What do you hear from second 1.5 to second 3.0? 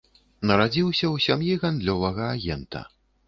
гандлёвага агента.